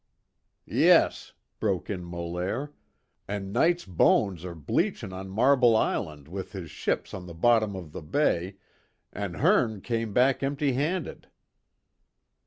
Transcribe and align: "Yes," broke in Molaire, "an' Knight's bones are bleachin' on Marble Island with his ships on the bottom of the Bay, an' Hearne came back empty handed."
"Yes," 0.65 1.33
broke 1.59 1.87
in 1.87 2.03
Molaire, 2.03 2.71
"an' 3.27 3.51
Knight's 3.51 3.85
bones 3.85 4.43
are 4.43 4.55
bleachin' 4.55 5.13
on 5.13 5.29
Marble 5.29 5.75
Island 5.75 6.27
with 6.27 6.53
his 6.53 6.71
ships 6.71 7.13
on 7.13 7.27
the 7.27 7.35
bottom 7.35 7.75
of 7.75 7.91
the 7.91 8.01
Bay, 8.01 8.55
an' 9.13 9.35
Hearne 9.35 9.79
came 9.79 10.11
back 10.11 10.41
empty 10.41 10.73
handed." 10.73 11.27